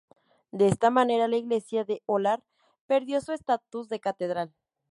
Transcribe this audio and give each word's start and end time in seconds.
De 0.51 0.67
esta 0.67 0.89
manera 0.89 1.27
la 1.27 1.37
iglesia 1.37 1.83
de 1.85 2.01
Hólar 2.07 2.41
perdió 2.87 3.21
su 3.21 3.33
estatus 3.33 3.87
de 3.87 3.99
catedral. 3.99 4.51